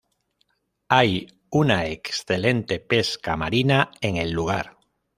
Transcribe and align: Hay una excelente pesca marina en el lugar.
Hay 0.89 1.27
una 1.51 1.85
excelente 1.85 2.79
pesca 2.79 3.37
marina 3.37 3.91
en 4.01 4.17
el 4.17 4.31
lugar. 4.31 4.79